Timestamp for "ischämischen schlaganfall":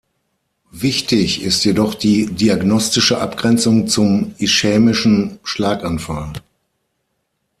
4.39-6.33